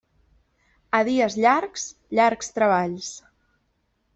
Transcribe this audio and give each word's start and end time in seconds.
A 0.99 1.01
dies 1.09 1.35
llargs, 1.43 1.85
llargs 2.21 2.51
treballs. 2.59 3.13